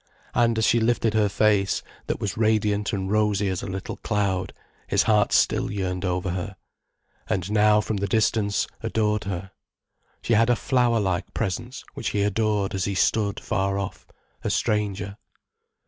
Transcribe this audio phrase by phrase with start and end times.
[0.33, 4.51] And as she lifted her face, that was radiant and rosy as a little cloud,
[4.87, 6.55] his heart still yearned over her,
[7.29, 9.51] and, now from the distance, adored her.
[10.23, 14.07] She had a flower like presence which he adored as he stood far off,
[14.43, 15.17] a stranger.